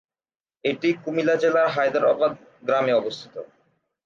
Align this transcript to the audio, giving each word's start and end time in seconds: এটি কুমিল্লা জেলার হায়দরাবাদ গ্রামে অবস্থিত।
এটি 0.63 0.89
কুমিল্লা 1.03 1.35
জেলার 1.35 1.67
হায়দরাবাদ 1.75 2.31
গ্রামে 2.63 2.93
অবস্থিত। 2.93 3.35